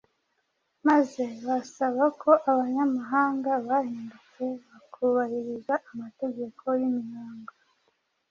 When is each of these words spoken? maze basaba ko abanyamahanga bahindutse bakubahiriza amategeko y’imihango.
maze 0.87 1.23
basaba 1.47 2.03
ko 2.21 2.29
abanyamahanga 2.51 3.51
bahindutse 3.67 4.43
bakubahiriza 4.69 5.73
amategeko 5.91 6.63
y’imihango. 6.79 7.53